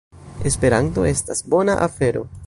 Esperanto 0.51 1.05
estas 1.11 1.43
bona 1.55 1.77
afero! 1.89 2.25